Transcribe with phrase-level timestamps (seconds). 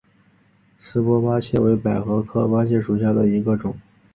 [0.79, 3.77] 束丝菝葜为百合科菝葜属下的一个种。